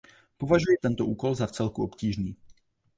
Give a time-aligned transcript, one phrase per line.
[0.37, 2.35] Považuji tento úkol za vcelku obtížný.